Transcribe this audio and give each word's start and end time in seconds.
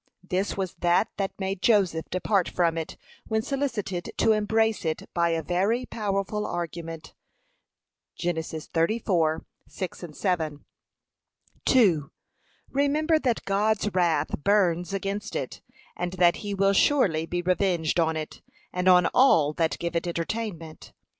This 0.27 0.57
was 0.57 0.73
that 0.79 1.09
that 1.17 1.39
made 1.39 1.61
Joseph 1.61 2.09
depart 2.09 2.49
from 2.49 2.75
it, 2.75 2.97
when 3.27 3.43
solicited 3.43 4.09
to 4.17 4.31
embrace 4.31 4.83
it 4.83 5.07
by 5.13 5.29
a 5.29 5.43
very 5.43 5.85
powerful 5.85 6.43
argument. 6.47 7.13
(Gen. 8.17 8.37
34:6 8.37 10.15
7) 10.15 10.65
2. 11.65 12.11
Remember 12.71 13.19
that 13.19 13.45
God's 13.45 13.93
wrath 13.93 14.43
burns 14.43 14.91
against 14.91 15.35
it, 15.35 15.61
and 15.95 16.13
that 16.13 16.37
he 16.37 16.55
will 16.55 16.73
surely 16.73 17.27
be 17.27 17.43
revenged 17.43 17.99
on 17.99 18.17
it, 18.17 18.41
and 18.73 18.87
on 18.89 19.05
all 19.13 19.53
that 19.53 19.77
give 19.77 19.95
it 19.95 20.07
entertainment. 20.07 20.93